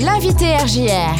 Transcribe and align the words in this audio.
L'invité 0.00 0.54
RJR. 0.56 1.16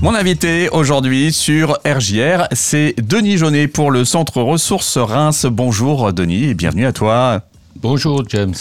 Mon 0.00 0.14
invité 0.14 0.68
aujourd'hui 0.70 1.32
sur 1.32 1.78
RJR, 1.84 2.46
c'est 2.52 2.94
Denis 3.02 3.36
Jaunet 3.38 3.66
pour 3.66 3.90
le 3.90 4.04
Centre 4.04 4.40
Ressources 4.42 4.96
Reims. 4.96 5.44
Bonjour 5.50 6.12
Denis 6.12 6.44
et 6.44 6.54
bienvenue 6.54 6.86
à 6.86 6.92
toi. 6.92 7.42
Bonjour 7.76 8.22
James. 8.28 8.54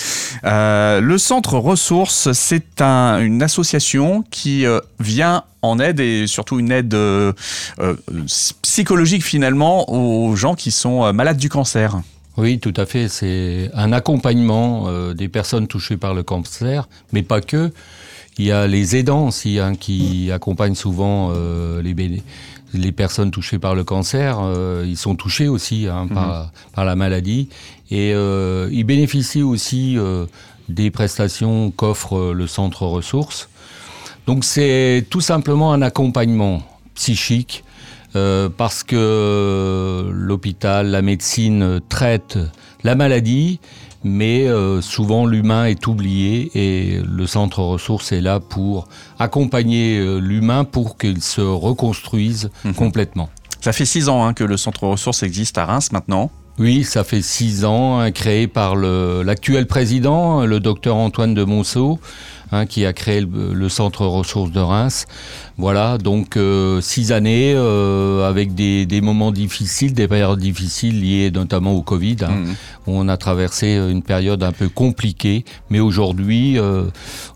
Euh, 0.46 1.00
le 1.00 1.18
Centre 1.20 1.58
Ressources, 1.60 2.32
c'est 2.32 2.82
un- 2.82 3.20
une 3.20 3.44
association 3.44 4.24
qui 4.32 4.66
euh, 4.66 4.80
vient 5.00 5.44
en 5.62 5.80
aide 5.80 6.00
et 6.00 6.26
surtout 6.26 6.60
une 6.60 6.72
aide 6.72 6.94
euh, 6.96 7.34
euh, 7.80 7.96
psychologique 8.64 9.24
finalement 9.24 9.90
aux 9.92 10.36
gens 10.36 10.56
qui 10.56 10.72
sont 10.72 11.04
euh, 11.06 11.14
malades 11.14 11.38
du 11.38 11.50
cancer. 11.50 12.02
Oui, 12.36 12.58
tout 12.58 12.74
à 12.78 12.88
fait. 12.88 13.10
C'est 13.10 13.70
un 13.76 13.92
accompagnement 13.94 14.86
euh, 14.88 15.14
des 15.14 15.28
personnes 15.28 15.68
touchées 15.68 15.98
par 15.98 16.16
le 16.16 16.24
cancer, 16.24 16.88
mais 17.12 17.22
pas 17.22 17.42
que. 17.42 17.72
Il 18.38 18.46
y 18.46 18.52
a 18.52 18.68
les 18.68 18.96
aidants 18.96 19.28
aussi 19.28 19.60
hein, 19.60 19.76
qui 19.76 20.32
accompagnent 20.32 20.76
souvent 20.76 21.32
euh, 21.32 21.82
les, 21.82 22.24
les 22.74 22.92
personnes 22.92 23.30
touchées 23.30 23.60
par 23.60 23.76
le 23.76 23.84
cancer. 23.84 24.40
Euh, 24.42 24.84
ils 24.88 24.98
sont 24.98 25.16
touchés 25.16 25.48
aussi 25.48 25.88
hein, 25.88 26.08
par, 26.08 26.52
par 26.74 26.86
la 26.86 26.96
maladie 26.96 27.50
et 27.92 28.12
euh, 28.14 28.70
ils 28.72 28.86
bénéficient 28.86 29.44
aussi 29.44 29.98
des 30.70 30.90
prestations 30.90 31.72
qu'offre 31.72 32.34
le 32.34 32.48
centre 32.48 32.84
ressources. 32.88 33.50
Donc 34.26 34.46
c'est 34.46 35.06
tout 35.10 35.22
simplement 35.22 35.74
un 35.74 35.82
accompagnement 35.82 36.64
psychique 36.96 37.64
parce 38.14 38.84
que 38.84 40.10
l'hôpital, 40.12 40.88
la 40.88 41.02
médecine 41.02 41.82
traite 41.90 42.38
la 42.84 42.96
maladie, 42.96 43.60
mais 44.04 44.48
euh, 44.48 44.82
souvent 44.82 45.26
l'humain 45.26 45.66
est 45.66 45.88
oublié 45.88 46.52
et 46.56 47.02
le 47.02 47.28
centre 47.28 47.60
ressources 47.60 48.12
est 48.12 48.22
là 48.22 48.40
pour 48.40 48.88
accompagner 49.20 50.00
euh, 50.00 50.20
l'humain 50.20 50.64
pour 50.64 50.98
qu'il 50.98 51.22
se 51.22 51.42
reconstruise 51.42 52.52
complètement. 52.76 53.30
Ça 53.62 53.72
fait 53.72 53.86
six 53.86 54.10
ans 54.10 54.26
hein, 54.26 54.34
que 54.34 54.44
le 54.44 54.58
Centre 54.58 54.86
Ressources 54.88 55.24
existe 55.24 55.58
à 55.58 55.66
Reims 55.66 55.94
maintenant. 55.94 56.32
Oui, 56.60 56.84
ça 56.84 57.04
fait 57.04 57.22
six 57.22 57.64
ans, 57.66 58.00
hein, 58.00 58.12
créé 58.12 58.48
par 58.48 58.76
l'actuel 58.76 59.68
président, 59.68 60.46
le 60.46 60.60
docteur 60.60 60.98
Antoine 60.98 61.34
de 61.34 61.44
Monceau, 61.44 62.00
hein, 62.54 62.66
qui 62.66 62.86
a 62.86 62.94
créé 62.94 63.20
le, 63.22 63.54
le 63.54 63.70
centre 63.70 64.06
ressources 64.06 64.52
de 64.52 64.60
Reims. 64.62 65.06
Voilà, 65.58 65.98
donc 65.98 66.36
euh, 66.38 66.82
six 66.82 67.12
années 67.12 67.54
euh, 67.56 68.28
avec 68.28 68.56
des, 68.56 68.86
des 68.86 69.02
moments 69.02 69.32
difficiles, 69.32 69.94
des 69.94 70.08
périodes 70.08 70.40
difficiles 70.40 71.02
liées 71.02 71.30
notamment 71.32 71.74
au 71.74 71.82
Covid. 71.82 72.18
hein. 72.22 72.30
Mhm. 72.32 72.56
On 72.88 73.08
a 73.08 73.18
traversé 73.18 73.76
une 73.76 74.02
période 74.02 74.44
un 74.44 74.52
peu 74.52 74.68
compliquée, 74.70 75.46
mais 75.70 75.80
aujourd'hui, 75.80 76.58
euh, 76.60 76.84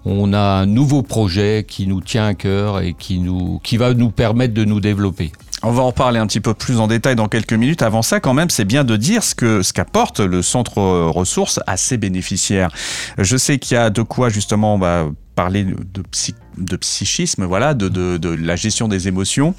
on 0.06 0.34
a 0.34 0.40
un 0.62 0.66
nouveau 0.66 1.04
projet 1.04 1.66
qui 1.68 1.88
nous 1.88 2.02
tient 2.02 2.28
à 2.28 2.34
cœur 2.34 2.82
et 2.82 2.94
qui, 2.94 3.20
nous, 3.20 3.60
qui 3.64 3.78
va 3.78 3.94
nous 3.94 4.10
permettre 4.10 4.54
de 4.54 4.66
nous 4.66 4.80
développer. 4.82 5.32
On 5.64 5.72
va 5.72 5.82
en 5.82 5.92
parler 5.92 6.20
un 6.20 6.28
petit 6.28 6.40
peu 6.40 6.54
plus 6.54 6.80
en 6.80 6.88
détail 6.88 7.16
dans 7.16 7.28
quelques 7.28 7.54
minutes. 7.54 7.82
Avant 7.82 8.04
ça, 8.04 8.20
quand 8.20 8.34
même, 8.34 8.50
c'est 8.50 8.64
bien 8.64 8.84
de 8.84 8.96
dire 8.96 9.24
ce 9.24 9.34
que 9.34 9.64
ce 9.64 9.74
qu'apporte 9.74 10.20
le 10.20 10.42
centre 10.44 10.78
euh, 10.80 11.10
ressources 11.10 11.60
à 11.66 11.78
ses 11.78 11.98
bénéficiaires. 11.98 12.70
Je 13.18 13.38
sais 13.38 13.58
qu'il 13.58 13.76
y 13.76 13.78
a 13.80 13.90
de 13.90 14.04
quoi 14.04 14.30
justement 14.30 14.78
bah, 14.78 15.08
parler 15.34 15.64
de, 15.64 15.76
de 15.94 16.02
psy- 16.12 16.36
de 16.58 16.76
psychisme, 16.76 17.46
voilà, 17.46 17.74
de, 17.74 17.90
de, 17.90 18.18
de 18.18 18.30
la 18.30 18.56
gestion 18.56 18.88
des 18.88 19.08
émotions. 19.08 19.56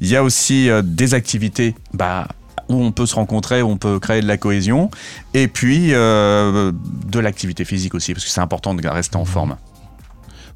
Il 0.00 0.08
y 0.08 0.16
a 0.16 0.22
aussi 0.22 0.68
euh, 0.68 0.82
des 0.84 1.14
activités 1.14 1.74
bah, 1.94 2.28
où 2.68 2.82
on 2.82 2.92
peut 2.92 3.06
se 3.06 3.14
rencontrer, 3.14 3.62
où 3.62 3.68
on 3.70 3.78
peut 3.78 3.98
créer 3.98 4.20
de 4.20 4.26
la 4.28 4.36
cohésion, 4.36 4.90
et 5.32 5.48
puis 5.48 5.94
euh, 5.94 6.72
de 7.06 7.18
l'activité 7.18 7.64
physique 7.64 7.94
aussi, 7.94 8.12
parce 8.12 8.26
que 8.26 8.30
c'est 8.30 8.42
important 8.42 8.74
de 8.74 8.86
rester 8.86 9.16
en 9.16 9.24
forme. 9.24 9.56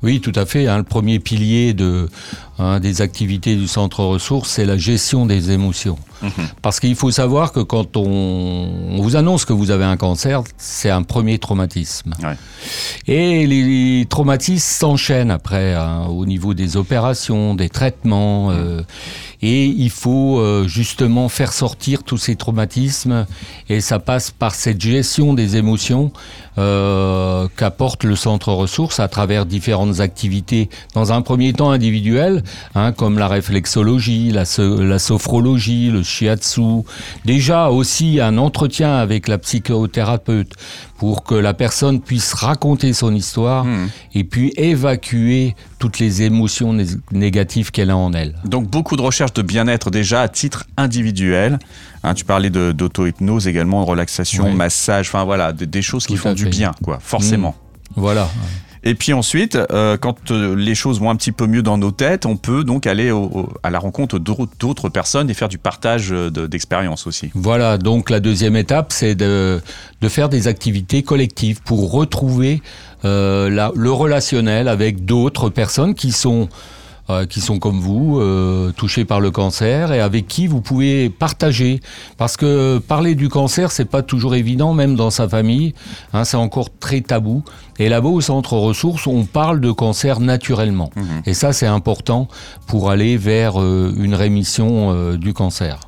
Oui, 0.03 0.21
tout 0.21 0.33
à 0.35 0.47
fait. 0.47 0.67
hein. 0.67 0.79
le 0.79 0.83
premier 0.85 1.19
pilier 1.21 1.75
hein, 2.59 2.81
des 2.81 3.03
activités 3.03 3.55
du 3.57 3.69
centre 3.69 4.01
ressources, 4.05 4.51
c'est 4.51 4.65
la 4.65 4.77
gestion 4.77 5.27
des 5.27 5.51
émotions. 5.53 5.99
Parce 6.63 6.81
qu'il 6.81 6.95
faut 6.95 7.11
savoir 7.11 7.53
que 7.53 7.61
quand 7.61 7.97
on, 7.97 8.69
on 8.91 9.03
vous 9.03 9.17
annonce 9.17 9.45
que 9.45 9.53
vous 9.53 9.71
avez 9.71 9.85
un 9.85 9.97
cancer, 9.97 10.43
c'est 10.57 10.91
un 10.91 11.03
premier 11.03 11.39
traumatisme. 11.39 12.15
Ouais. 12.23 12.37
Et 13.07 13.47
les 13.47 14.07
traumatismes 14.07 14.59
s'enchaînent 14.59 15.31
après 15.31 15.75
hein, 15.75 16.07
au 16.09 16.27
niveau 16.27 16.55
des 16.55 16.77
opérations, 16.77 17.55
des 17.55 17.69
traitements. 17.69 18.51
euh, 18.51 18.83
et 19.45 19.65
il 19.65 19.91
faut 19.91 20.39
euh, 20.39 20.69
justement 20.69 21.29
faire 21.29 21.53
sortir 21.53 22.05
tous 22.05 22.17
ces 22.19 22.37
traumatismes. 22.37 23.27
Et 23.69 23.81
ça 23.81 23.99
passe 23.99 24.31
par 24.31 24.55
cette 24.55 24.81
gestion 24.81 25.35
des 25.35 25.57
émotions 25.57 26.13
euh, 26.59 27.49
qu'apporte 27.57 28.05
le 28.05 28.15
centre 28.15 28.53
ressources 28.53 29.01
à 29.01 29.09
travers 29.09 29.45
différentes 29.47 29.99
activités. 30.01 30.69
Dans 30.95 31.13
un 31.13 31.23
premier 31.23 31.53
temps 31.53 31.71
individuelles, 31.73 32.45
hein, 32.77 32.93
comme 32.93 33.19
la 33.19 33.27
réflexologie, 33.27 34.31
la, 34.31 34.45
so- 34.45 34.81
la 34.81 34.99
sophrologie, 35.01 35.91
le 35.91 36.05
shiatsu. 36.13 36.83
Déjà 37.25 37.69
aussi 37.71 38.21
un 38.21 38.39
entretien 38.39 38.95
avec 38.95 39.29
la 39.29 39.39
psychothérapeute 39.39 40.53
pour 40.99 41.25
que 41.25 41.35
la 41.35 41.55
personne 41.55 42.01
puisse 42.01 42.33
raconter 42.33 42.93
son 42.93 43.15
histoire 43.15 43.65
Mhm. 43.65 43.89
et 44.15 44.25
puis 44.25 44.53
évacuer 44.57 45.55
toutes 45.79 45.99
les 45.99 46.23
émotions 46.23 46.73
né- 46.73 46.87
négatives 47.11 47.71
qu'elle 47.73 47.91
a 47.91 47.97
en 47.97 48.13
elle. 48.13 48.35
Donc 48.45 48.69
beaucoup 48.71 48.97
de 48.97 49.03
recherches 49.03 49.33
de 49.33 49.43
bien-être 49.43 49.91
déjà 49.91 50.23
à 50.23 50.29
titre 50.29 50.65
individuel. 50.77 51.59
Hein, 52.05 52.15
tu 52.15 52.25
parlais 52.25 52.51
d'auto-hypnose 52.51 53.47
également, 53.49 53.85
de 53.85 53.89
relaxation, 53.91 54.45
Oui. 54.47 54.55
massage, 54.55 55.09
enfin 55.09 55.25
voilà, 55.25 55.53
des, 55.53 55.67
des 55.67 55.83
choses 55.83 56.07
qui 56.07 56.17
font 56.17 56.35
du 56.35 56.45
fait. 56.45 56.51
bien, 56.51 56.73
quoi, 56.85 56.99
forcément. 57.01 57.55
Voilà. 57.97 58.29
Et 58.85 58.95
puis 58.97 59.13
ensuite, 59.13 59.57
euh, 59.71 59.97
quand 59.97 60.31
euh, 60.33 60.57
les 60.57 60.75
choses 60.75 60.99
vont 61.01 61.09
un 61.11 61.17
petit 61.17 61.31
peu 61.31 61.47
mieux 61.47 61.63
dans 61.63 61.79
nos 61.79 61.93
têtes, 61.93 62.27
on 62.27 62.37
peut 62.37 62.65
donc 62.65 62.87
aller 62.87 63.13
au- 63.13 63.31
au- 63.33 63.49
à 63.63 63.71
la 63.71 63.79
rencontre 63.79 64.19
d'au- 64.19 64.49
d'autres 64.59 64.89
personnes 64.89 65.31
et 65.31 65.35
faire 65.35 65.49
du 65.49 65.59
partage 65.59 66.13
euh, 66.13 66.31
de- 66.31 66.47
d'expériences 66.49 67.07
aussi. 67.07 67.31
Voilà, 67.35 67.79
donc 67.79 68.11
la 68.11 68.19
deuxième 68.19 68.57
étape, 68.57 68.93
c'est 68.93 69.15
de, 69.15 69.61
de 70.01 70.09
faire 70.09 70.29
des 70.29 70.49
activités 70.49 71.03
collectives 71.05 71.61
pour 71.63 71.93
retrouver 71.93 72.61
euh, 73.05 73.49
la- 73.51 73.71
le 73.75 73.93
relationnel 73.93 74.67
avec 74.69 75.05
d'autres 75.05 75.49
personnes 75.49 75.95
qui 75.95 76.11
sont, 76.11 76.49
euh, 77.13 77.27
qui 77.27 77.41
sont 77.41 77.59
comme 77.59 77.81
vous, 77.81 78.19
euh, 78.21 78.73
touchées 78.73 79.05
par 79.05 79.21
le 79.21 79.31
cancer 79.31 79.93
et 79.93 80.01
avec 80.01 80.27
qui 80.27 80.47
vous 80.47 80.61
pouvez 80.61 81.11
partager. 81.11 81.81
Parce 82.17 82.37
que 82.37 82.79
parler 82.79 83.15
du 83.15 83.29
cancer, 83.29 83.71
c'est 83.71 83.85
pas 83.85 84.03
toujours 84.03 84.35
évident, 84.35 84.75
même 84.75 84.97
dans 84.97 85.11
sa 85.11 85.29
famille. 85.29 85.75
hein, 86.13 86.25
c'est 86.25 86.37
encore 86.37 86.69
très 86.79 87.01
tabou. 87.01 87.45
Et 87.79 87.89
là-bas, 87.89 88.09
au 88.09 88.21
centre 88.21 88.55
ressources, 88.57 89.07
on 89.07 89.25
parle 89.25 89.61
de 89.61 89.71
cancer 89.71 90.21
naturellement. 90.21 90.91
Et 91.27 91.35
ça, 91.35 91.53
c'est 91.53 91.67
important 91.67 92.29
pour 92.67 92.91
aller 92.91 93.17
vers 93.17 93.61
euh, 93.61 93.93
une 93.97 94.15
rémission 94.15 95.17
du 95.17 95.33
cancer. 95.33 95.81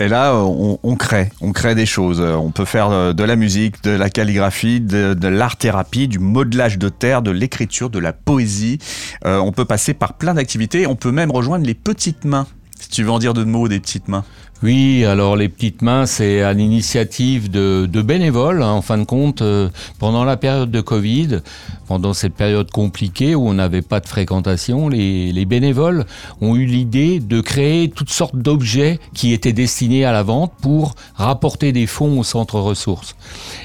Et 0.00 0.06
là, 0.06 0.32
euh, 0.32 0.76
on, 0.82 0.96
crée, 0.96 1.30
on 1.40 1.52
crée 1.52 1.74
des 1.74 1.86
choses. 1.86 2.20
Euh, 2.20 2.34
On 2.34 2.50
peut 2.50 2.64
faire 2.64 2.90
euh, 2.90 3.12
de 3.12 3.24
la 3.24 3.34
musique, 3.34 3.82
de 3.82 3.90
la 3.90 4.10
calligraphie, 4.10 4.80
de, 4.80 5.28
l'art-thérapie, 5.28 6.06
du 6.06 6.20
modelage 6.20 6.78
de 6.78 6.88
terre, 6.88 7.20
de 7.20 7.32
l'écriture, 7.32 7.90
de 7.90 7.98
la 7.98 8.12
poésie. 8.12 8.78
On 9.24 9.52
peut 9.52 9.64
passer 9.64 9.94
par 9.94 10.14
plein 10.14 10.34
d'activités. 10.34 10.86
On 10.86 10.96
peut 10.96 11.10
même 11.10 11.30
rejoindre 11.30 11.66
les 11.66 11.74
petites 11.74 12.24
mains. 12.24 12.46
Tu 12.90 13.04
veux 13.04 13.10
en 13.10 13.18
dire 13.18 13.34
deux 13.34 13.44
mots 13.44 13.68
des 13.68 13.80
petites 13.80 14.08
mains. 14.08 14.24
Oui, 14.60 15.04
alors 15.04 15.36
les 15.36 15.48
petites 15.48 15.82
mains, 15.82 16.04
c'est 16.04 16.42
à 16.42 16.52
l'initiative 16.52 17.48
de, 17.48 17.86
bénévoles, 18.02 18.60
hein, 18.60 18.72
en 18.72 18.82
fin 18.82 18.98
de 18.98 19.04
compte, 19.04 19.40
euh, 19.40 19.68
pendant 20.00 20.24
la 20.24 20.36
période 20.36 20.72
de 20.72 20.80
Covid, 20.80 21.42
pendant 21.86 22.12
cette 22.12 22.34
période 22.34 22.68
compliquée 22.72 23.36
où 23.36 23.48
on 23.48 23.54
n'avait 23.54 23.82
pas 23.82 24.00
de 24.00 24.08
fréquentation, 24.08 24.88
les, 24.88 25.30
les 25.30 25.44
bénévoles 25.44 26.06
ont 26.40 26.56
eu 26.56 26.66
l'idée 26.66 27.20
de 27.20 27.40
créer 27.40 27.88
toutes 27.88 28.10
sortes 28.10 28.34
d'objets 28.34 28.98
qui 29.14 29.32
étaient 29.32 29.52
destinés 29.52 30.04
à 30.04 30.10
la 30.10 30.24
vente 30.24 30.52
pour 30.60 30.96
rapporter 31.14 31.70
des 31.70 31.86
fonds 31.86 32.18
au 32.18 32.24
centre 32.24 32.58
ressources. 32.58 33.14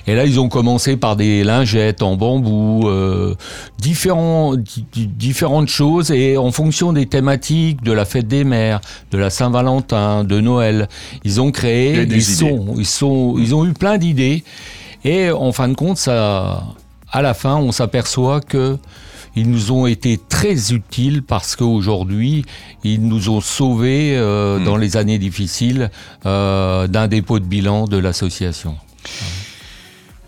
Et 0.05 0.13
là, 0.13 0.25
ils 0.25 0.39
ont 0.39 0.47
commencé 0.47 0.95
par 0.95 1.15
des 1.15 1.43
lingettes 1.43 2.03
en 2.03 2.15
bambou, 2.15 2.87
euh, 2.87 3.33
différentes 3.79 4.59
choses, 5.69 6.11
et 6.11 6.37
en 6.37 6.51
fonction 6.51 6.93
des 6.93 7.07
thématiques 7.07 7.81
de 7.81 7.91
la 7.91 8.05
fête 8.05 8.27
des 8.27 8.43
mères, 8.43 8.79
de 9.13 9.17
la 9.19 9.29
Saint-Valentin, 9.29 10.23
de 10.23 10.41
Noël, 10.41 10.89
ils 11.23 11.39
ont 11.39 11.51
créé, 11.51 12.01
ils, 12.09 12.23
sont, 12.23 12.73
ils, 12.77 12.85
sont, 12.85 13.35
ils 13.37 13.53
ont 13.53 13.63
eu 13.65 13.73
plein 13.73 13.97
d'idées, 13.99 14.43
et 15.05 15.29
en 15.29 15.51
fin 15.51 15.69
de 15.69 15.75
compte, 15.75 15.97
ça, 15.97 16.63
à 17.11 17.21
la 17.21 17.33
fin, 17.33 17.55
on 17.57 17.71
s'aperçoit 17.71 18.41
que 18.41 18.77
ils 19.35 19.49
nous 19.49 19.71
ont 19.71 19.87
été 19.87 20.19
très 20.29 20.73
utiles 20.73 21.23
parce 21.23 21.55
qu'aujourd'hui, 21.55 22.45
ils 22.83 23.01
nous 23.07 23.29
ont 23.29 23.41
sauvés 23.41 24.15
euh, 24.15 24.59
Mm. 24.59 24.63
dans 24.63 24.77
les 24.77 24.97
années 24.97 25.17
difficiles 25.17 25.89
euh, 26.25 26.87
d'un 26.87 27.07
dépôt 27.07 27.39
de 27.39 27.45
bilan 27.45 27.85
de 27.87 27.97
l'association. 27.97 28.75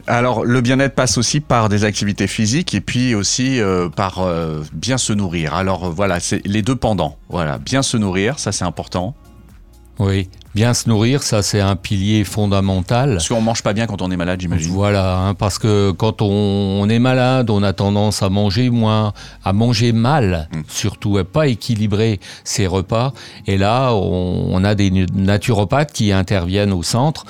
Alors, 0.07 0.45
le 0.45 0.61
bien-être 0.61 0.93
passe 0.93 1.17
aussi 1.17 1.39
par 1.39 1.67
des 1.67 1.83
activités 1.83 2.27
physiques 2.27 2.75
et 2.75 2.81
puis 2.81 3.15
aussi 3.15 3.59
euh, 3.59 3.89
par 3.89 4.19
euh, 4.19 4.63
bien 4.73 4.97
se 4.97 5.13
nourrir. 5.13 5.55
Alors 5.55 5.85
euh, 5.85 5.89
voilà, 5.89 6.19
c'est 6.19 6.45
les 6.45 6.61
deux 6.61 6.75
pendants. 6.75 7.17
Voilà, 7.29 7.57
bien 7.57 7.81
se 7.81 7.97
nourrir, 7.97 8.37
ça 8.37 8.51
c'est 8.51 8.65
important. 8.65 9.15
Oui, 9.97 10.29
Bien 10.55 10.73
se 10.73 10.87
nourrir, 10.87 11.21
ça 11.21 11.41
c'est 11.41 11.59
un 11.59 11.75
pilier 11.75 12.23
fondamental. 12.23 13.15
Parce 13.15 13.27
qu'on 13.27 13.41
mange 13.41 13.61
pas 13.61 13.73
bien 13.73 13.87
quand 13.87 14.01
on 14.01 14.09
est 14.09 14.15
malade, 14.15 14.39
j'imagine. 14.39 14.71
Voilà, 14.71 15.17
hein, 15.17 15.33
parce 15.33 15.59
que 15.59 15.91
quand 15.91 16.21
on, 16.21 16.87
est 16.87 16.97
malade, 16.97 17.49
on 17.49 17.61
a 17.61 17.73
tendance 17.73 18.23
à 18.23 18.29
manger 18.29 18.69
moins, 18.69 19.11
à 19.43 19.51
manger 19.51 19.91
mal, 19.91 20.47
hmm. 20.53 20.61
surtout 20.69 21.17
à 21.17 21.25
pas 21.25 21.47
équilibrer 21.47 22.21
ses 22.45 22.67
repas. 22.67 23.11
Et 23.47 23.57
là, 23.57 23.93
on, 23.93 24.47
on 24.49 24.63
a 24.63 24.75
des 24.75 25.05
naturopathes 25.13 25.91
qui 25.91 26.13
interviennent 26.13 26.71
au 26.71 26.83
centre 26.83 27.25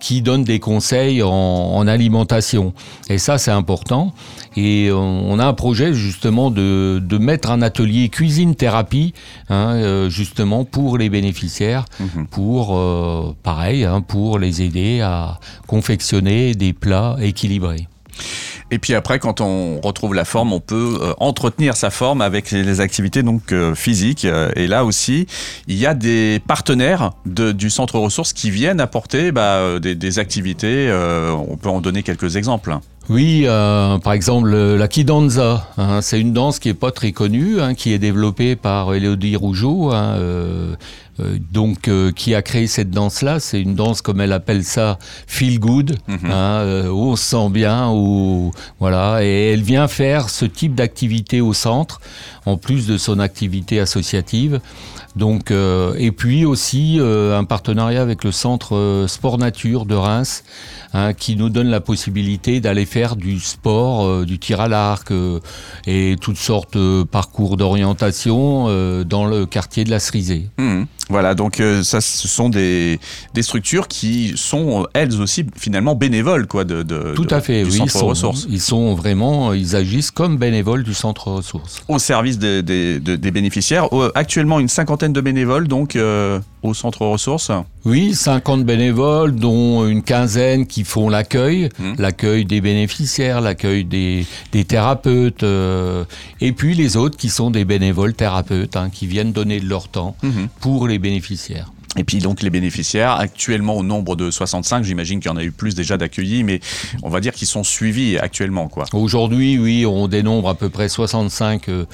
qui 0.00 0.22
donne 0.22 0.44
des 0.44 0.60
conseils 0.60 1.22
en, 1.22 1.86
alimentation. 1.86 2.72
Et 3.08 3.18
ça, 3.18 3.38
c'est 3.38 3.50
important. 3.50 4.12
Et 4.56 4.90
on 4.92 5.38
a 5.38 5.46
un 5.46 5.52
projet 5.52 5.94
justement 5.94 6.50
de, 6.50 7.00
mettre 7.18 7.50
un 7.50 7.62
atelier 7.62 8.08
cuisine-thérapie, 8.08 9.14
hein, 9.48 9.74
euh, 9.74 10.08
justement 10.10 10.64
pour 10.64 10.98
les 10.98 11.08
bénéficiaires, 11.08 11.84
mhm. 12.00 12.26
pour, 12.26 12.76
euh, 12.76 13.34
pareil, 13.42 13.84
hein, 13.84 14.00
pour 14.00 14.38
les 14.38 14.62
aider 14.62 15.00
à 15.00 15.38
confectionner 15.66 16.54
des 16.54 16.72
plats 16.72 17.16
équilibrés. 17.20 17.88
Et 18.70 18.78
puis 18.78 18.94
après, 18.94 19.18
quand 19.18 19.40
on 19.40 19.80
retrouve 19.80 20.14
la 20.14 20.24
forme, 20.24 20.52
on 20.52 20.60
peut 20.60 20.98
euh, 21.00 21.12
entretenir 21.18 21.76
sa 21.76 21.90
forme 21.90 22.20
avec 22.20 22.50
les 22.50 22.80
activités 22.80 23.22
donc 23.22 23.52
euh, 23.52 23.74
physiques. 23.74 24.24
Euh, 24.24 24.50
et 24.56 24.66
là 24.66 24.84
aussi, 24.84 25.26
il 25.68 25.76
y 25.76 25.86
a 25.86 25.94
des 25.94 26.40
partenaires 26.46 27.12
du 27.24 27.70
centre 27.70 27.98
ressources 27.98 28.32
qui 28.32 28.50
viennent 28.50 28.80
apporter 28.80 29.30
bah, 29.30 29.78
des, 29.78 30.18
activités. 30.18 30.90
on 30.92 31.56
peut 31.56 31.68
en 31.68 31.80
donner 31.80 32.02
quelques 32.02 32.36
exemples. 32.36 32.76
Oui, 33.08 33.46
par 33.46 34.12
exemple 34.12 34.50
la 34.50 34.88
kidanza, 34.88 35.68
hein, 35.76 36.00
c'est 36.02 36.20
une 36.20 36.32
danse 36.32 36.58
qui 36.58 36.68
est 36.68 36.74
pas 36.74 36.90
très 36.90 37.12
connue, 37.12 37.60
hein, 37.60 37.74
qui 37.74 37.92
est 37.92 37.98
développée 37.98 38.56
par 38.56 38.94
Elodie 38.94 39.36
Rougeau, 39.36 39.92
hein, 39.92 40.18
donc 41.52 41.90
qui 42.14 42.34
a 42.34 42.42
créé 42.42 42.66
cette 42.66 42.90
danse-là. 42.90 43.40
C'est 43.40 43.60
une 43.60 43.74
danse 43.74 44.02
comme 44.02 44.20
elle 44.20 44.32
appelle 44.32 44.64
ça, 44.64 44.98
feel 45.26 45.58
good, 45.58 45.96
mhm. 46.08 46.90
où 46.90 47.10
on 47.10 47.16
se 47.16 47.24
sent 47.24 47.48
bien, 47.50 47.90
où 47.90 48.52
voilà, 48.80 49.24
et 49.24 49.52
elle 49.52 49.62
vient 49.62 49.88
faire 49.88 50.30
ce 50.30 50.44
type 50.44 50.74
d'activité 50.74 51.40
au 51.40 51.52
centre, 51.52 52.00
en 52.44 52.56
plus 52.56 52.86
de 52.86 52.98
son 52.98 53.18
activité 53.18 53.80
associative. 53.80 54.60
Donc, 55.16 55.50
euh, 55.50 55.94
et 55.96 56.12
puis 56.12 56.44
aussi 56.44 56.98
euh, 57.00 57.38
un 57.38 57.44
partenariat 57.44 58.02
avec 58.02 58.22
le 58.22 58.32
centre 58.32 58.76
euh, 58.76 59.08
Sport 59.08 59.38
Nature 59.38 59.86
de 59.86 59.94
Reims, 59.94 60.44
hein, 60.92 61.14
qui 61.14 61.36
nous 61.36 61.48
donne 61.48 61.68
la 61.68 61.80
possibilité 61.80 62.60
d'aller 62.60 62.84
faire 62.84 63.16
du 63.16 63.40
sport, 63.40 64.26
du 64.26 64.38
tir 64.38 64.60
à 64.60 64.68
l'arc 64.68 65.10
et 65.86 66.16
toutes 66.20 66.36
sortes 66.36 66.76
de 66.76 67.02
parcours 67.02 67.56
d'orientation 67.56 68.66
dans 69.04 69.26
le 69.26 69.46
quartier 69.46 69.84
de 69.84 69.90
la 69.90 70.00
Cerisée. 70.00 70.50
Mmh. 70.58 70.82
Voilà, 71.08 71.34
donc 71.34 71.62
ça, 71.82 72.00
ce 72.00 72.28
sont 72.28 72.48
des, 72.48 72.98
des, 73.34 73.42
structures 73.42 73.86
qui 73.86 74.32
sont 74.36 74.86
elles 74.92 75.20
aussi 75.20 75.46
finalement 75.56 75.94
bénévoles, 75.94 76.46
quoi, 76.46 76.64
de, 76.64 76.82
de 76.82 77.12
tout 77.14 77.28
à 77.30 77.40
fait. 77.40 77.62
Du 77.62 77.70
oui, 77.70 77.76
centre 77.78 77.96
ils 77.96 78.08
ressources. 78.08 78.46
Ils 78.50 78.60
sont 78.60 78.94
vraiment, 78.94 79.52
ils 79.52 79.76
agissent 79.76 80.10
comme 80.10 80.36
bénévoles 80.36 80.82
du 80.82 80.94
centre 80.94 81.28
ressources. 81.28 81.82
Au 81.88 81.98
service 81.98 82.38
des, 82.38 82.62
des, 82.62 82.98
des 82.98 83.30
bénéficiaires. 83.30 83.88
Actuellement, 84.14 84.58
une 84.58 84.68
cinquantaine 84.68 85.12
de 85.12 85.20
bénévoles 85.20 85.68
donc 85.68 85.96
euh, 85.96 86.40
au 86.62 86.74
centre 86.74 87.06
ressources 87.06 87.50
Oui, 87.84 88.14
50 88.14 88.64
bénévoles, 88.64 89.34
dont 89.34 89.86
une 89.86 90.02
quinzaine 90.02 90.66
qui 90.66 90.84
font 90.84 91.08
l'accueil, 91.08 91.68
mmh. 91.78 91.92
l'accueil 91.98 92.44
des 92.44 92.60
bénéficiaires, 92.60 93.40
l'accueil 93.40 93.84
des, 93.84 94.26
thérapeutes, 94.64 95.42
euh, 95.42 96.04
et 96.40 96.52
puis 96.52 96.74
les 96.74 96.96
autres 96.96 97.16
qui 97.16 97.28
sont 97.28 97.50
des 97.50 97.64
bénévoles 97.64 98.14
thérapeutes, 98.14 98.76
hein, 98.76 98.90
qui 98.90 99.06
viennent 99.06 99.32
donner 99.32 99.60
de 99.60 99.68
leur 99.68 99.88
temps 99.88 100.16
mmh. 100.22 100.28
pour 100.60 100.88
les 100.96 100.98
bénéficiaires. 100.98 101.70
Et 101.98 102.04
puis 102.04 102.18
donc 102.18 102.42
les 102.42 102.50
bénéficiaires, 102.50 103.12
actuellement 103.12 103.76
au 103.76 103.82
nombre 103.82 104.16
de 104.16 104.30
65, 104.30 104.84
j'imagine 104.84 105.20
qu'il 105.20 105.30
y 105.30 105.34
en 105.34 105.36
a 105.36 105.42
eu 105.42 105.50
plus 105.50 105.74
déjà 105.74 105.96
d'accueillis, 105.96 106.42
mais 106.42 106.60
on 107.02 107.08
va 107.08 107.20
dire 107.20 107.32
qu'ils 107.32 107.46
sont 107.46 107.64
suivis 107.64 108.18
actuellement. 108.18 108.68
quoi. 108.68 108.84
Aujourd'hui, 108.92 109.58
oui, 109.58 109.86
on 109.86 110.06
dénombre 110.08 110.48
à 110.48 110.54
peu 110.54 110.68
près 110.68 110.88
65 110.88 111.68
euh, 111.68 111.86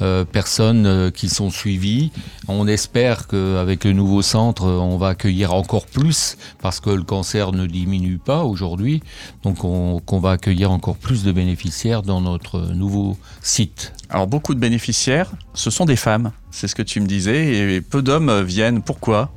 euh, 0.00 0.24
personnes 0.24 0.86
euh, 0.86 1.10
qui 1.10 1.28
sont 1.28 1.50
suivies. 1.50 2.10
On 2.48 2.66
espère 2.66 3.26
qu'avec 3.28 3.84
le 3.84 3.92
nouveau 3.92 4.22
centre, 4.22 4.64
on 4.64 4.96
va 4.96 5.08
accueillir 5.08 5.52
encore 5.52 5.86
plus, 5.86 6.36
parce 6.62 6.80
que 6.80 6.90
le 6.90 7.02
cancer 7.02 7.52
ne 7.52 7.66
diminue 7.66 8.18
pas 8.18 8.44
aujourd'hui, 8.44 9.02
donc 9.42 9.64
on, 9.64 10.00
qu'on 10.00 10.20
va 10.20 10.32
accueillir 10.32 10.70
encore 10.70 10.96
plus 10.96 11.22
de 11.22 11.32
bénéficiaires 11.32 12.02
dans 12.02 12.22
notre 12.22 12.60
nouveau 12.74 13.18
site. 13.42 13.92
Alors 14.10 14.26
beaucoup 14.26 14.54
de 14.54 14.60
bénéficiaires, 14.60 15.30
ce 15.54 15.70
sont 15.70 15.84
des 15.84 15.96
femmes, 15.96 16.32
c'est 16.50 16.66
ce 16.66 16.74
que 16.74 16.82
tu 16.82 17.00
me 17.00 17.06
disais, 17.06 17.74
et 17.76 17.80
peu 17.80 18.02
d'hommes 18.02 18.42
viennent. 18.42 18.82
Pourquoi? 18.82 19.30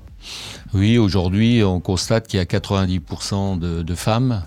Oui, 0.74 0.98
aujourd'hui, 0.98 1.64
on 1.64 1.80
constate 1.80 2.28
qu'il 2.28 2.40
y 2.40 2.42
a 2.42 2.46
90% 2.46 3.60
de, 3.60 3.96
femmes 3.96 4.44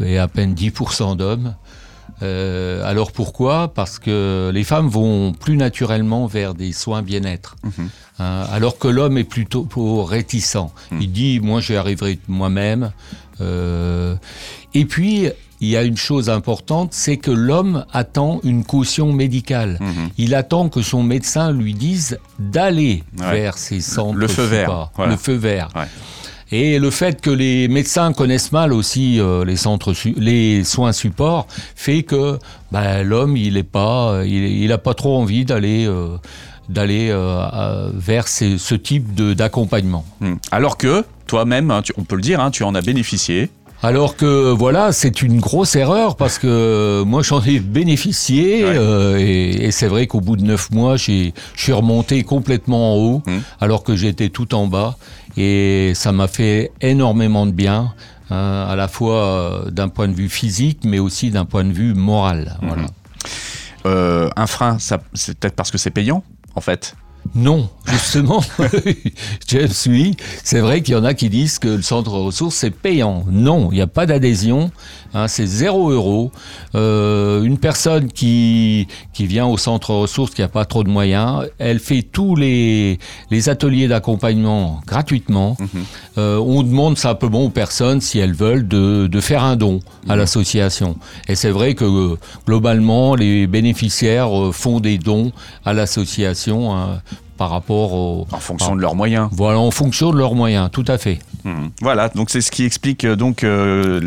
et 0.00 0.18
à 0.18 0.28
peine 0.28 0.54
10% 0.54 1.16
d'hommes. 1.16 1.54
Euh, 2.22 2.84
alors 2.84 3.12
pourquoi? 3.12 3.72
Parce 3.72 3.98
que 3.98 4.50
les 4.52 4.64
femmes 4.64 4.88
vont 4.88 5.32
plus 5.32 5.56
naturellement 5.56 6.26
vers 6.26 6.54
des 6.54 6.72
soins 6.72 7.02
bien-être, 7.02 7.56
mhm. 7.62 7.88
hein, 8.18 8.46
alors 8.50 8.78
que 8.78 8.88
l'homme 8.88 9.16
est 9.16 9.24
plutôt 9.24 9.66
réticent. 10.04 10.56
Mhm. 10.90 11.00
Il 11.00 11.12
dit 11.12 11.40
moi 11.40 11.60
j'y 11.60 11.76
arriverai 11.76 12.18
moi-même. 12.28 12.92
Euh, 13.40 14.16
et 14.74 14.84
puis 14.84 15.30
il 15.60 15.68
y 15.68 15.76
a 15.76 15.82
une 15.82 15.96
chose 15.96 16.30
importante, 16.30 16.90
c'est 16.92 17.16
que 17.16 17.30
l'homme 17.30 17.84
attend 17.92 18.40
une 18.44 18.64
caution 18.64 19.12
médicale. 19.12 19.78
Mhm. 19.80 20.10
Il 20.18 20.34
attend 20.34 20.68
que 20.68 20.82
son 20.82 21.02
médecin 21.02 21.52
lui 21.52 21.74
dise 21.74 22.18
d'aller 22.38 23.04
vers 23.12 23.58
ces 23.58 23.80
centres. 23.80 24.18
Le 24.18 24.28
feu 24.28 24.44
vert. 24.44 24.90
Le 24.98 25.16
feu 25.16 25.34
vert. 25.34 25.68
Et 26.52 26.80
le 26.80 26.90
fait 26.90 27.20
que 27.20 27.30
les 27.30 27.68
médecins 27.68 28.12
connaissent 28.12 28.50
mal 28.50 28.72
aussi 28.72 29.20
euh, 29.20 29.44
les 29.44 29.56
centres, 29.56 29.94
les 30.16 30.64
soins 30.64 30.92
supports, 30.92 31.46
fait 31.76 32.02
que 32.02 32.38
bah, 32.72 33.04
l'homme, 33.04 33.36
il 33.36 33.54
n'est 33.54 33.62
pas, 33.62 34.22
il, 34.24 34.72
a 34.72 34.78
pas 34.78 34.94
trop 34.94 35.18
envie 35.18 35.44
d'aller. 35.44 35.86
Euh, 35.86 36.16
d'aller 36.68 37.08
euh, 37.10 37.90
vers 37.92 38.28
ce 38.28 38.74
type 38.76 39.12
d'accompagnement. 39.34 40.04
Hmm. 40.20 40.34
Alors 40.52 40.76
que 40.76 41.04
toi-même, 41.26 41.70
hein, 41.72 41.82
on 41.96 42.04
peut 42.04 42.14
le 42.14 42.22
dire, 42.22 42.40
hein, 42.40 42.52
tu 42.52 42.62
en 42.62 42.76
as 42.76 42.80
bénéficié. 42.80 43.50
Alors 43.82 44.16
que 44.16 44.52
voilà, 44.52 44.92
c'est 44.92 45.22
une 45.22 45.40
grosse 45.40 45.74
erreur 45.74 46.16
parce 46.16 46.38
que 46.38 47.02
moi 47.06 47.22
j'en 47.22 47.42
ai 47.42 47.60
bénéficié 47.60 48.62
euh, 48.64 49.16
et, 49.18 49.70
c'est 49.70 49.86
vrai 49.86 50.06
qu'au 50.06 50.20
bout 50.20 50.36
de 50.36 50.42
neuf 50.42 50.70
mois, 50.70 50.96
je 50.96 51.30
suis 51.56 51.72
remonté 51.72 52.22
complètement 52.22 52.94
en 52.94 52.96
haut 52.98 53.22
mmh. 53.26 53.38
alors 53.60 53.82
que 53.82 53.96
j'étais 53.96 54.28
tout 54.28 54.54
en 54.54 54.66
bas 54.66 54.96
et 55.38 55.92
ça 55.94 56.12
m'a 56.12 56.28
fait 56.28 56.72
énormément 56.80 57.46
de 57.46 57.52
bien. 57.52 57.94
Hein, 58.32 58.66
à 58.68 58.76
la 58.76 58.86
fois 58.86 59.24
euh, 59.24 59.70
d'un 59.72 59.88
point 59.88 60.06
de 60.06 60.12
vue 60.12 60.28
physique 60.28 60.82
mais 60.84 61.00
aussi 61.00 61.30
d'un 61.30 61.44
point 61.44 61.64
de 61.64 61.72
vue 61.72 61.94
moral. 61.94 62.58
Mmh. 62.62 62.86
Euh, 63.86 64.28
un 64.36 64.46
frein, 64.46 64.76
c'est 64.78 65.38
peut-être 65.38 65.56
parce 65.56 65.70
que 65.70 65.78
c'est 65.78 65.90
payant 65.90 66.22
en 66.54 66.60
fait? 66.60 66.94
Non, 67.34 67.68
justement, 67.86 68.42
je 69.48 69.66
suis. 69.68 70.16
C'est 70.42 70.58
vrai 70.60 70.82
qu'il 70.82 70.94
y 70.94 70.96
en 70.96 71.04
a 71.04 71.14
qui 71.14 71.28
disent 71.28 71.60
que 71.60 71.68
le 71.68 71.82
centre 71.82 72.10
ressources 72.10 72.56
c'est 72.56 72.70
payant. 72.70 73.24
Non, 73.30 73.68
il 73.70 73.76
n'y 73.76 73.80
a 73.80 73.86
pas 73.86 74.06
d'adhésion. 74.06 74.72
Hein, 75.14 75.28
c'est 75.28 75.46
zéro 75.46 75.90
euro. 75.90 76.32
Euh, 76.74 77.42
une 77.42 77.58
personne 77.58 78.10
qui 78.10 78.88
qui 79.12 79.26
vient 79.26 79.46
au 79.46 79.56
centre 79.58 79.94
ressources 79.94 80.34
qui 80.34 80.40
n'a 80.40 80.48
pas 80.48 80.64
trop 80.64 80.82
de 80.82 80.88
moyens, 80.88 81.46
elle 81.58 81.78
fait 81.78 82.02
tous 82.02 82.34
les 82.34 82.98
les 83.30 83.48
ateliers 83.48 83.86
d'accompagnement 83.86 84.80
gratuitement. 84.86 85.56
Mhm. 85.58 85.68
Euh, 86.18 86.38
on 86.38 86.62
demande 86.64 86.98
simplement 86.98 87.44
aux 87.44 87.50
personnes 87.50 88.00
si 88.00 88.18
elles 88.18 88.34
veulent 88.34 88.66
de, 88.66 89.06
de 89.06 89.20
faire 89.20 89.44
un 89.44 89.56
don 89.56 89.80
à 90.08 90.12
mhm. 90.12 90.18
l'association. 90.18 90.96
Et 91.28 91.36
c'est 91.36 91.50
vrai 91.50 91.74
que 91.74 92.16
globalement 92.46 93.14
les 93.14 93.46
bénéficiaires 93.46 94.36
euh, 94.36 94.52
font 94.52 94.80
des 94.80 94.98
dons 94.98 95.30
à 95.64 95.72
l'association. 95.72 96.74
Hein, 96.74 97.02
par 97.40 97.48
rapport 97.48 97.94
au... 97.94 98.26
En 98.32 98.38
fonction 98.38 98.76
de 98.76 98.82
leurs 98.82 98.94
moyens. 98.94 99.30
Voilà, 99.32 99.58
en 99.58 99.70
fonction 99.70 100.10
de 100.10 100.18
leurs 100.18 100.34
moyens, 100.34 100.68
tout 100.70 100.84
à 100.86 100.98
fait. 100.98 101.20
Hmm. 101.44 101.68
Voilà, 101.80 102.10
donc 102.10 102.28
c'est 102.28 102.42
ce 102.42 102.50
qui 102.50 102.64
explique 102.64 103.04
euh, 103.04 103.16
donc 103.16 103.44
euh, 103.44 103.98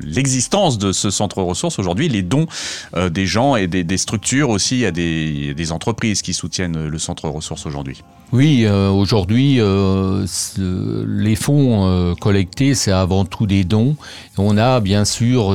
l'existence 0.00 0.78
de 0.78 0.92
ce 0.92 1.10
centre 1.10 1.42
ressources 1.42 1.80
aujourd'hui, 1.80 2.08
les 2.08 2.22
dons 2.22 2.46
euh, 2.94 3.08
des 3.08 3.26
gens 3.26 3.56
et 3.56 3.66
des, 3.66 3.96
structures 3.96 4.50
aussi, 4.50 4.84
a 4.86 4.92
des, 4.92 5.52
des 5.52 5.72
entreprises 5.72 6.22
qui 6.22 6.32
soutiennent 6.32 6.86
le 6.86 6.98
centre 6.98 7.28
ressources 7.28 7.66
aujourd'hui. 7.66 8.04
Oui, 8.32 8.66
aujourd'hui, 8.68 9.60
les 9.60 11.36
fonds 11.36 12.14
collectés, 12.20 12.74
c'est 12.74 12.90
avant 12.90 13.24
tout 13.24 13.46
des 13.46 13.62
dons. 13.62 13.94
On 14.36 14.58
a 14.58 14.80
bien 14.80 15.04
sûr 15.04 15.54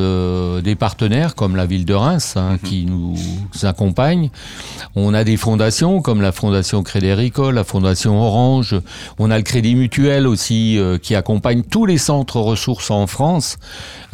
des 0.62 0.76
partenaires 0.76 1.36
comme 1.36 1.58
la 1.58 1.66
ville 1.66 1.84
de 1.84 1.94
Reims 1.94 2.36
hein, 2.38 2.54
mhm. 2.54 2.70
qui 2.70 2.86
nous 2.86 3.18
accompagnent. 3.64 4.30
On 4.96 5.14
a 5.14 5.26
des 5.26 5.36
comme 6.04 6.22
la 6.22 6.32
Fondation 6.32 6.82
Crédit 6.82 7.12
Agricole, 7.12 7.54
la 7.54 7.64
Fondation 7.64 8.20
Orange. 8.20 8.76
On 9.20 9.30
a 9.30 9.38
le 9.38 9.44
Crédit 9.44 9.76
Mutuel 9.76 10.26
aussi 10.26 10.80
euh, 10.80 10.98
qui 10.98 11.14
accompagne 11.14 11.62
tous 11.62 11.86
les 11.86 12.00
centres 12.00 12.40
ressources 12.40 12.90
en 12.90 13.06
France. 13.06 13.60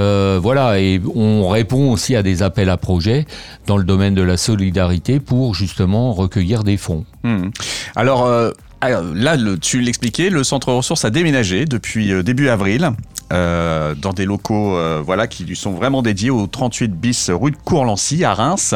Euh, 0.02 0.40
voilà, 0.42 0.78
et 0.78 1.00
on 1.16 1.48
répond 1.48 1.92
aussi 1.92 2.18
à 2.18 2.24
des 2.24 2.44
appels 2.44 2.70
à 2.70 2.76
projets 2.76 3.26
dans 3.66 3.78
le 3.78 3.86
domaine 3.86 4.14
de 4.14 4.22
la 4.22 4.36
solidarité 4.36 5.22
pour 5.22 5.56
justement 5.56 6.12
recueillir 6.12 6.66
des 6.66 6.76
fonds. 6.76 7.06
Hmm. 7.24 7.50
Alors, 7.96 8.26
euh, 8.26 8.52
Alors, 8.80 9.04
là, 9.14 9.36
tu 9.60 9.82
l'expliquais, 9.82 10.30
le 10.30 10.44
centre 10.44 10.72
ressources 10.72 11.04
a 11.04 11.10
déménagé 11.10 11.66
depuis 11.66 12.12
euh, 12.12 12.22
début 12.22 12.50
avril. 12.50 12.92
euh, 13.34 13.94
dans 13.96 14.14
des 14.14 14.24
locaux 14.24 14.78
euh, 14.78 15.02
voilà 15.04 15.28
qui 15.28 15.44
lui 15.44 15.58
sont 15.58 15.72
vraiment 15.72 16.02
dédiés 16.02 16.30
au 16.30 16.48
38 16.48 16.94
bis 16.94 17.30
rue 17.30 17.52
de 17.52 17.58
Courlancy 17.58 18.24
à 18.24 18.34
Reims. 18.34 18.76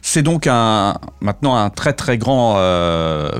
C'est 0.00 0.22
donc 0.22 0.46
un 0.46 0.94
maintenant 1.20 1.56
un 1.56 1.68
très 1.68 1.92
très 1.92 2.16
grand 2.16 2.56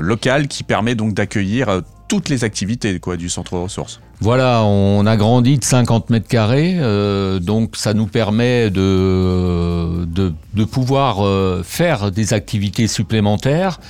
local 0.01 0.49
qui 0.49 0.65
permet 0.65 0.95
donc 0.95 1.15
d'accueillir 1.15 1.83
toutes 2.09 2.29
les 2.29 2.45
activités 2.45 2.99
du 3.17 3.29
centre 3.29 3.57
ressources. 3.59 4.01
Voilà, 4.21 4.63
on 4.65 5.05
a 5.07 5.17
grandi 5.17 5.59
de 5.59 5.65
50 5.65 6.11
mètres 6.11 6.29
carrés, 6.29 6.77
euh, 6.79 7.41
donc 7.41 7.77
ça 7.77 7.95
nous 7.95 8.07
permet 8.07 8.71
de, 8.71 10.05
de, 10.05 10.65
pouvoir 10.65 11.27
euh, 11.27 11.63
faire 11.65 12.11
des 12.13 12.33
activités 12.33 12.87
supplémentaires, 12.87 13.81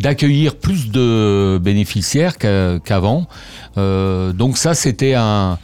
d'accueillir 0.00 0.56
plus 0.56 0.90
de 0.90 1.58
bénéficiaires 1.62 2.38
qu'a- 2.38 2.78
qu'avant. 2.84 3.28
Euh, 3.76 4.32
donc 4.32 4.58
ça, 4.58 4.74
c'était 4.74 5.14
un, 5.14 5.58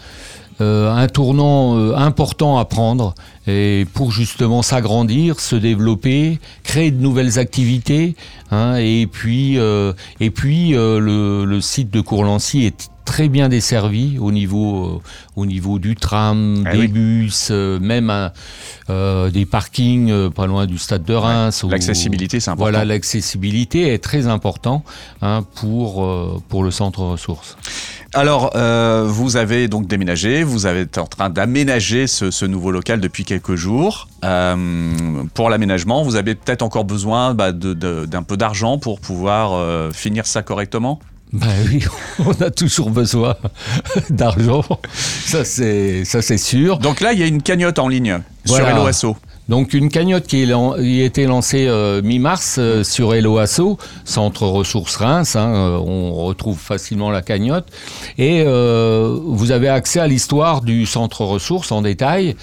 euh, 0.60 0.92
un 0.92 1.08
tournant 1.08 1.76
euh, 1.76 1.94
important 1.96 2.58
à 2.58 2.64
prendre 2.64 3.14
et 3.46 3.86
pour 3.92 4.12
justement 4.12 4.62
s'agrandir, 4.62 5.40
se 5.40 5.56
développer, 5.56 6.38
créer 6.62 6.90
de 6.90 7.00
nouvelles 7.00 7.38
activités. 7.38 8.14
hein, 8.50 8.76
et 8.76 9.06
puis, 9.10 9.58
euh, 9.58 9.92
et 10.20 10.30
puis 10.30 10.74
euh, 10.74 10.98
le, 11.00 11.44
le 11.44 11.60
site 11.60 11.90
de 11.90 12.00
Courlancy 12.00 12.64
est 12.64 12.90
très 13.04 13.28
bien 13.28 13.48
desservi 13.48 14.18
au 14.18 14.32
niveau, 14.32 14.86
euh, 14.86 15.00
au 15.36 15.46
niveau 15.46 15.78
du 15.78 15.94
tram, 15.94 16.64
Ah 16.66 16.72
des 16.72 16.80
oui. 16.80 16.88
bus, 16.88 17.48
euh, 17.50 17.78
même 17.78 18.30
euh, 18.90 19.30
des 19.30 19.46
parkings 19.46 20.30
pas 20.30 20.46
loin 20.46 20.66
du 20.66 20.78
stade 20.78 21.04
de 21.04 21.14
Reims. 21.14 21.64
L'accessibilité 21.68 22.40
c'est 22.40 22.50
important. 22.50 22.70
Voilà, 22.70 22.84
l'accessibilité 22.84 23.92
est 23.92 23.98
très 23.98 24.26
important 24.26 24.84
hein, 25.22 25.44
pour, 25.54 26.42
pour 26.48 26.64
le 26.64 26.70
centre 26.70 27.00
ressources. 27.00 27.56
Alors, 28.16 28.52
vous 29.06 29.36
avez 29.36 29.66
donc 29.66 29.88
déménagé, 29.88 30.44
vous 30.44 30.68
été 30.68 31.00
en 31.00 31.06
train 31.06 31.30
d'aménager 31.30 32.06
ce, 32.06 32.30
ce 32.30 32.44
nouveau 32.44 32.70
local 32.70 33.00
depuis 33.00 33.24
quelques 33.24 33.56
jours. 33.56 34.08
Pour 35.34 35.50
l'aménagement, 35.50 36.04
vous 36.04 36.14
avez 36.14 36.36
peut-être 36.36 36.62
encore 36.62 36.84
besoin 36.84 37.34
bah, 37.34 37.50
d'un 37.50 38.22
peu 38.22 38.36
d'argent 38.36 38.78
pour 38.78 39.00
pouvoir 39.00 39.92
finir 39.92 40.26
ça 40.26 40.42
correctement? 40.42 41.00
Ben 41.34 41.48
oui, 41.66 41.84
on 42.20 42.30
a 42.42 42.50
toujours 42.50 42.90
besoin 42.90 43.34
d'argent, 44.08 44.62
ça 45.26 45.44
c'est 45.44 46.04
ça 46.04 46.22
c'est 46.22 46.38
sûr. 46.38 46.78
Donc 46.78 47.00
là, 47.00 47.12
il 47.12 47.18
y 47.18 47.22
a 47.22 47.26
une 47.26 47.42
cagnotte 47.42 47.78
en 47.80 47.88
ligne 47.88 48.20
Voilà. 48.46 48.70
sur 48.74 48.84
LOSO. 48.84 49.16
Donc 49.48 49.74
une 49.74 49.90
cagnotte 49.90 50.26
qui, 50.26 50.50
a 50.50 51.04
été 51.04 51.26
lancée 51.26 51.66
euh, 51.68 52.00
mi-mars 52.02 52.56
euh, 52.58 52.82
sur 52.82 53.14
Eloasso, 53.14 53.78
Centre 54.04 54.46
Ressources 54.46 54.96
Reims, 54.96 55.36
hein, 55.36 55.52
euh, 55.54 55.76
on 55.78 56.14
retrouve 56.14 56.58
facilement 56.58 57.10
la 57.10 57.20
cagnotte, 57.20 57.66
et 58.16 58.42
euh, 58.46 59.18
vous 59.22 59.50
avez 59.52 59.68
accès 59.68 60.00
à 60.00 60.06
l'histoire 60.06 60.62
du 60.62 60.86
Centre 60.86 61.22
Ressources 61.24 61.72
en 61.72 61.82
détail, 61.82 62.36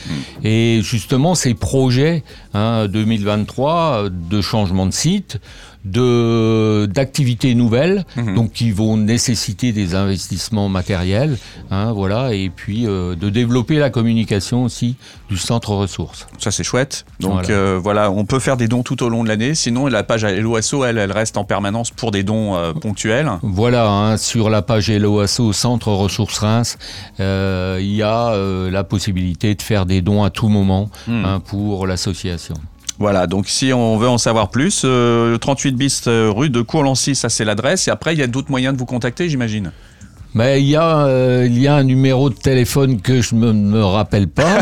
et 0.43 0.81
justement 0.84 1.34
ces 1.34 1.55
projets 1.55 2.24
hein, 2.53 2.88
2023 2.88 3.74
euh, 4.05 4.10
de 4.12 4.41
changement 4.41 4.86
de 4.86 4.91
site, 4.93 5.39
de 5.86 6.88
d'activités 6.93 7.55
nouvelles, 7.55 8.05
Mhm. 8.15 8.36
donc 8.36 8.51
qui 8.51 8.70
vont 8.72 8.98
nécessiter 8.98 9.72
des 9.72 9.96
investissements 9.96 10.70
matériels, 10.70 11.38
hein, 11.72 11.91
voilà, 11.91 12.34
et 12.34 12.50
puis 12.50 12.86
euh, 12.86 13.15
de 13.15 13.29
développer 13.29 13.77
la 13.79 13.89
communication 13.89 14.63
aussi 14.63 14.96
du 15.29 15.38
centre 15.38 15.74
ressources. 15.74 16.27
Ça, 16.38 16.51
c'est 16.51 16.63
chouette. 16.63 16.90
Donc 17.19 17.33
Voilà. 17.45 17.50
euh, 17.50 17.79
voilà, 17.81 18.12
on 18.12 18.25
peut 18.25 18.39
faire 18.39 18.57
des 18.57 18.67
dons 18.67 18.83
tout 18.83 19.01
au 19.03 19.10
long 19.10 19.24
de 19.24 19.29
l'année. 19.29 19.55
Sinon, 19.55 19.88
la 19.88 20.03
page 20.03 20.24
à 20.24 20.31
LOSO, 20.31 20.83
elle, 20.86 20.98
elle 20.98 21.12
reste 21.12 21.38
en 21.38 21.43
permanence 21.43 21.91
pour 21.91 22.12
des 22.12 22.24
dons 22.24 22.55
euh, 22.55 22.74
ponctuels. 22.74 23.29
Voilà, 23.43 23.88
hein, 23.89 24.17
sur 24.17 24.50
la 24.50 24.62
page 24.62 24.89
LOASO 24.91 25.53
Centre 25.53 25.89
Ressources 25.89 26.39
Reims, 26.39 26.77
euh, 27.19 27.77
il 27.81 27.93
y 27.93 28.03
a 28.03 28.36
la 28.69 28.83
possibilité 28.83 29.55
de 29.55 29.62
faire 29.62 29.86
des 29.86 30.01
dons 30.01 30.24
à 30.24 30.29
tout 30.29 30.48
moment 30.50 30.89
Hmm. 31.07 31.25
hein, 31.25 31.39
pour 31.39 31.88
l'association. 31.88 32.55
Voilà, 33.00 33.25
donc 33.25 33.48
si 33.48 33.74
on 33.74 33.98
veut 33.98 34.07
en 34.10 34.17
savoir 34.19 34.50
plus, 34.50 34.83
euh, 34.86 35.38
38 35.38 35.71
bis 35.75 36.03
rue 36.07 36.50
de 36.51 36.62
Courlancy, 36.62 37.15
ça 37.15 37.29
c'est 37.29 37.45
l'adresse. 37.45 37.88
Et 37.88 37.91
après, 37.91 38.13
il 38.13 38.19
y 38.19 38.24
a 38.24 38.27
d'autres 38.27 38.51
moyens 38.51 38.74
de 38.75 38.79
vous 38.79 38.86
contacter, 38.86 39.27
j'imagine. 39.29 39.71
Mais 40.33 40.61
il 40.61 40.69
y, 40.69 40.77
a, 40.77 41.05
euh, 41.05 41.45
il 41.45 41.59
y 41.59 41.67
a 41.67 41.75
un 41.75 41.83
numéro 41.83 42.29
de 42.29 42.35
téléphone 42.35 43.01
que 43.01 43.21
je 43.21 43.35
me, 43.35 43.51
me 43.51 43.83
rappelle 43.83 44.29
pas. 44.29 44.59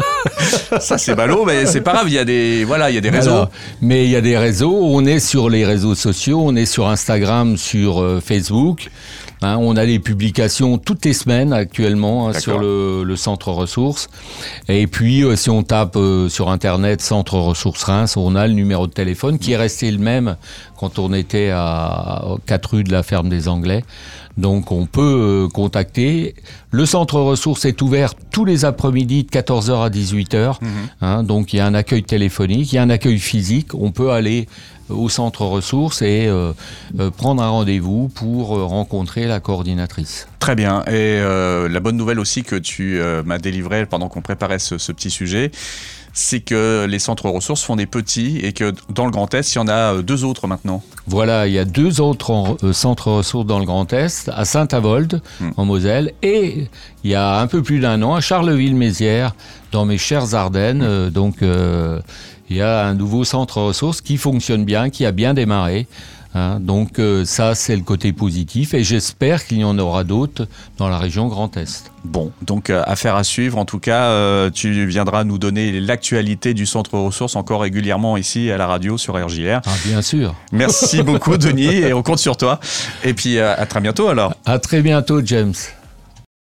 Ça 0.80 0.98
c'est 0.98 1.14
ballot, 1.14 1.44
mais 1.46 1.64
c'est 1.64 1.80
pas 1.80 1.92
grave. 1.92 2.08
Il 2.08 2.14
y 2.14 2.18
a 2.18 2.24
des, 2.24 2.64
voilà, 2.64 2.90
il 2.90 2.94
y 2.94 2.98
a 2.98 3.00
des 3.00 3.10
réseaux. 3.10 3.30
Voilà. 3.30 3.50
Mais 3.80 4.04
il 4.04 4.10
y 4.10 4.16
a 4.16 4.20
des 4.20 4.36
réseaux. 4.36 4.78
On 4.82 5.06
est 5.06 5.20
sur 5.20 5.48
les 5.48 5.64
réseaux 5.64 5.94
sociaux. 5.94 6.42
On 6.44 6.54
est 6.56 6.66
sur 6.66 6.88
Instagram, 6.88 7.56
sur 7.56 8.02
euh, 8.02 8.20
Facebook. 8.20 8.90
Hein, 9.42 9.56
on 9.60 9.76
a 9.76 9.86
des 9.86 9.98
publications 9.98 10.78
toutes 10.78 11.04
les 11.04 11.12
semaines 11.12 11.52
actuellement 11.52 12.28
hein, 12.28 12.32
sur 12.32 12.58
le, 12.58 13.02
le 13.04 13.16
centre 13.16 13.50
ressources. 13.50 14.08
Et 14.68 14.86
puis, 14.86 15.24
euh, 15.24 15.36
si 15.36 15.50
on 15.50 15.62
tape 15.62 15.96
euh, 15.96 16.28
sur 16.28 16.50
Internet 16.50 17.00
Centre 17.00 17.34
ressources 17.38 17.82
Reims, 17.84 18.16
on 18.16 18.36
a 18.36 18.46
le 18.46 18.52
numéro 18.52 18.86
de 18.86 18.92
téléphone 18.92 19.38
qui 19.38 19.52
est 19.52 19.56
resté 19.56 19.90
le 19.90 19.98
même 19.98 20.36
quand 20.76 20.98
on 20.98 21.12
était 21.12 21.50
à 21.52 22.24
4 22.46 22.70
rue 22.70 22.84
de 22.84 22.92
la 22.92 23.02
ferme 23.02 23.28
des 23.28 23.48
Anglais. 23.48 23.84
Donc, 24.36 24.72
on 24.72 24.86
peut 24.86 25.46
euh, 25.46 25.48
contacter. 25.48 26.34
Le 26.70 26.86
centre 26.86 27.20
ressources 27.20 27.64
est 27.64 27.82
ouvert 27.82 28.14
tous 28.30 28.44
les 28.44 28.64
après-midi 28.64 29.24
de 29.24 29.28
14h 29.28 29.84
à 29.84 29.90
18h. 29.90 30.56
Hein, 31.02 31.22
donc 31.22 31.52
il 31.52 31.56
y 31.56 31.60
a 31.60 31.66
un 31.66 31.74
accueil 31.74 32.02
téléphonique, 32.02 32.72
il 32.72 32.76
y 32.76 32.78
a 32.78 32.82
un 32.82 32.90
accueil 32.90 33.18
physique. 33.18 33.74
On 33.74 33.90
peut 33.90 34.10
aller 34.10 34.48
au 34.92 35.08
centre 35.08 35.44
ressources 35.44 36.02
et 36.02 36.26
euh, 36.26 36.52
euh, 36.98 37.10
prendre 37.10 37.42
un 37.42 37.48
rendez-vous 37.48 38.08
pour 38.08 38.56
euh, 38.56 38.64
rencontrer 38.64 39.26
la 39.26 39.40
coordinatrice. 39.40 40.28
Très 40.38 40.54
bien. 40.54 40.84
Et 40.86 41.20
la 41.20 41.80
bonne 41.80 41.96
nouvelle 41.96 42.18
aussi 42.18 42.42
que 42.42 42.56
tu 42.56 43.00
m'as 43.24 43.38
délivrée 43.38 43.86
pendant 43.86 44.08
qu'on 44.08 44.22
préparait 44.22 44.58
ce 44.58 44.90
petit 44.90 45.10
sujet, 45.10 45.52
c'est 46.12 46.40
que 46.40 46.86
les 46.88 46.98
centres 46.98 47.28
ressources 47.28 47.62
font 47.62 47.76
des 47.76 47.86
petits 47.86 48.38
et 48.42 48.52
que 48.52 48.72
dans 48.90 49.04
le 49.06 49.10
Grand 49.10 49.32
Est, 49.34 49.52
il 49.54 49.56
y 49.56 49.58
en 49.60 49.68
a 49.68 49.94
euh, 49.94 50.02
deux 50.02 50.24
autres 50.24 50.46
maintenant. 50.46 50.82
Voilà, 51.06 51.46
il 51.46 51.52
y 51.54 51.58
a 51.58 51.64
deux 51.64 52.00
autres 52.00 52.30
en- 52.30 52.56
euh, 52.62 52.72
centres 52.72 53.10
ressources 53.10 53.46
dans 53.46 53.58
le 53.58 53.64
Grand 53.64 53.90
Est, 53.92 54.30
à 54.34 54.44
Saint-Avold, 54.44 55.20
Hmm. 55.40 55.50
en 55.56 55.64
Moselle, 55.64 56.12
et 56.22 56.68
il 57.04 57.10
y 57.10 57.14
a 57.14 57.38
un 57.40 57.46
peu 57.46 57.62
plus 57.62 57.80
d'un 57.80 58.02
an 58.02 58.14
à 58.14 58.20
Charleville-Mézières, 58.20 59.34
dans 59.72 59.84
mes 59.86 59.98
chères 59.98 60.34
Ardennes. 60.34 60.82
Euh, 60.82 61.10
donc 61.10 61.36
il 62.50 62.56
y 62.56 62.60
a 62.60 62.84
un 62.86 62.94
nouveau 62.94 63.24
centre 63.24 63.60
ressources 63.62 64.00
qui 64.02 64.18
fonctionne 64.18 64.64
bien, 64.64 64.90
qui 64.90 65.06
a 65.06 65.12
bien 65.12 65.32
démarré. 65.34 65.86
Hein. 66.34 66.58
donc 66.60 66.98
euh, 66.98 67.24
ça, 67.24 67.54
c'est 67.54 67.76
le 67.76 67.82
côté 67.82 68.12
positif, 68.12 68.74
et 68.74 68.84
j'espère 68.84 69.44
qu'il 69.44 69.58
y 69.58 69.64
en 69.64 69.78
aura 69.78 70.04
d'autres 70.04 70.46
dans 70.78 70.88
la 70.88 70.98
région 70.98 71.28
Grand 71.28 71.56
Est. 71.56 71.90
Bon, 72.04 72.32
donc 72.42 72.70
euh, 72.70 72.82
affaire 72.86 73.16
à 73.16 73.24
suivre. 73.24 73.58
En 73.58 73.64
tout 73.64 73.78
cas, 73.78 74.04
euh, 74.04 74.50
tu 74.50 74.86
viendras 74.86 75.24
nous 75.24 75.38
donner 75.38 75.80
l'actualité 75.80 76.54
du 76.54 76.66
centre 76.66 76.98
ressources 76.98 77.36
encore 77.36 77.60
régulièrement 77.60 78.16
ici 78.16 78.50
à 78.50 78.56
la 78.56 78.66
radio 78.66 78.98
sur 78.98 79.14
RJR. 79.14 79.60
Ah, 79.64 79.70
bien 79.84 80.02
sûr. 80.02 80.34
Merci 80.52 81.02
beaucoup, 81.02 81.36
Denis, 81.36 81.76
et 81.76 81.92
on 81.92 82.02
compte 82.02 82.18
sur 82.18 82.36
toi. 82.36 82.60
Et 83.04 83.14
puis 83.14 83.38
à 83.38 83.64
très 83.66 83.80
bientôt 83.80 84.08
alors. 84.08 84.34
À 84.44 84.58
très 84.58 84.82
bientôt, 84.82 85.20
James. 85.24 85.54